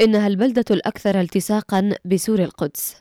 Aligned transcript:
إنها 0.00 0.26
البلدة 0.26 0.64
الأكثر 0.70 1.20
التصاقا 1.20 1.90
بسور 2.04 2.38
القدس. 2.38 2.96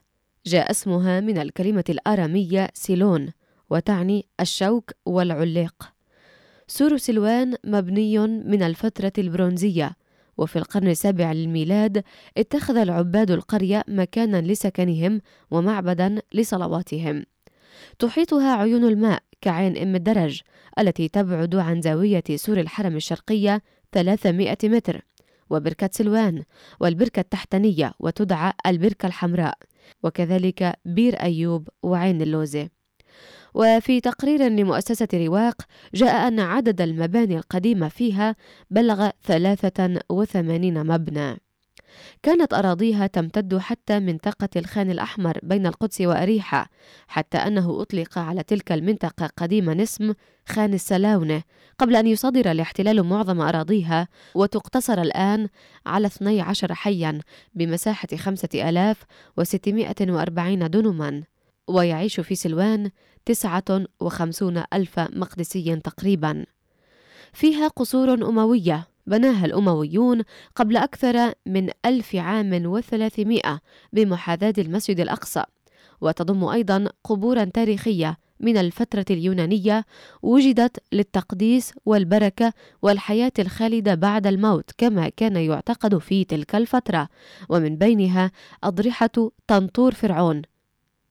جاء 0.46 0.71
اسمها 0.71 1.20
من 1.20 1.38
الكلمة 1.38 1.83
الآرامية 1.89 2.70
سيلون 2.73 3.29
وتعني 3.70 4.25
الشوك 4.39 4.92
والعليق. 5.06 5.94
سور 6.68 6.98
سلوان 6.98 7.56
مبني 7.64 8.20
من 8.28 8.64
الفترة 8.64 9.14
البرونزية 9.18 9.91
وفي 10.38 10.55
القرن 10.55 10.88
السابع 10.88 11.32
للميلاد 11.32 12.04
اتخذ 12.38 12.77
العباد 12.77 13.32
القرية 13.32 13.84
مكانا 13.88 14.41
لسكنهم 14.41 15.21
ومعبدا 15.52 16.21
لصلواتهم. 16.34 17.23
تحيطها 18.00 18.55
عيون 18.55 18.84
الماء 18.84 19.23
كعين 19.41 19.77
أم 19.77 19.95
الدرج 19.95 20.41
التي 20.79 21.07
تبعد 21.07 21.55
عن 21.55 21.82
زاوية 21.82 22.23
سور 22.36 22.59
الحرم 22.59 22.95
الشرقية 22.95 23.61
300 23.91 24.57
متر. 24.64 25.02
وبركة 25.50 25.89
سلوان 25.91 26.43
والبركة 26.80 27.20
التحتانية 27.20 27.93
وتدعى 28.00 28.54
البركة 28.66 29.08
الحمراء 29.08 29.58
وكذلك 30.04 30.73
بير 30.85 31.21
أيوب 31.21 31.70
وعين 31.84 32.21
اللوزة. 32.21 32.70
وفي 33.54 34.02
تقرير 34.02 34.48
لمؤسسة 34.48 35.07
رواق 35.13 35.62
جاء 35.94 36.27
أن 36.27 36.40
عدد 36.40 36.81
المباني 36.81 37.38
القديمة 37.38 37.88
فيها 37.88 38.35
بلغ 38.70 39.09
83 39.21 40.88
مبنى. 40.88 41.46
كانت 42.23 42.54
أراضيها 42.54 43.08
تمتد 43.08 43.58
حتى 43.58 44.00
منطقة 44.00 44.50
الخان 44.55 44.91
الأحمر 44.91 45.40
بين 45.44 45.68
القدس 45.68 46.02
وأريحة 46.02 46.70
حتى 47.08 47.38
أنه 47.38 47.82
أطلق 47.82 48.18
على 48.18 48.44
تلك 48.44 48.72
المنطقة 48.72 49.30
قديما 49.38 49.84
اسم 49.84 50.13
خان 50.46 50.73
السلاونة 50.73 51.44
قبل 51.80 51.96
أن 51.96 52.08
يصدر 52.08 52.52
الاحتلال 52.52 53.04
معظم 53.04 53.41
أراضيها 53.41 54.08
وتقتصر 54.36 55.02
الآن 55.02 55.48
على 55.86 56.08
12 56.08 56.73
حيا 56.73 57.20
بمساحة 57.55 58.08
5640 58.16 60.70
دنما 60.70 61.24
ويعيش 61.68 62.20
في 62.20 62.35
سلوان 62.35 62.91
59 63.26 64.64
ألف 64.74 65.00
مقدسي 65.00 65.76
تقريبا. 65.76 66.46
فيها 67.34 67.68
قصور 67.68 68.14
أموية 68.14 68.88
بناها 69.08 69.46
الأمويون 69.46 70.22
قبل 70.56 70.78
أكثر 70.78 71.34
من 71.46 71.70
ألف 71.86 72.16
عام 72.16 72.66
وثلاثمائة 72.66 73.60
بمحاذاة 73.94 74.54
المسجد 74.58 75.00
الأقصى. 75.00 75.44
وتضم 76.02 76.44
أيضا 76.44 76.90
قبورا 77.04 77.44
تاريخية 77.44 78.18
من 78.40 78.58
الفترة 78.58 79.06
اليونانية 79.10 79.86
وجدت 80.22 80.84
للتقديس 80.94 81.74
والبركة 81.86 82.54
والحياة 82.82 83.32
الخالدة 83.40 83.96
بعد 83.96 84.28
الموت 84.28 84.72
كما 84.78 85.10
كان 85.10 85.36
يعتقد 85.36 85.98
في 85.98 86.24
تلك 86.24 86.56
الفترة. 86.56 87.10
ومن 87.50 87.76
بينها 87.76 88.32
أضرحة 88.64 89.32
طنطور 89.48 89.94
فرعون 89.94 90.42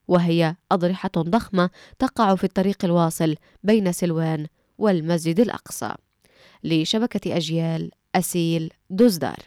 وهي 0.07 0.55
أضرحة 0.71 1.11
ضخمة 1.17 1.69
تقع 1.99 2.35
في 2.35 2.43
الطريق 2.43 2.85
الواصل 2.85 3.35
بين 3.63 3.91
سلوان 3.91 4.47
والمسجد 4.77 5.39
الأقصى. 5.39 5.93
لشبكة 6.67 7.37
أجيال 7.37 7.91
أسيل 8.15 8.73
دزدار 8.89 9.37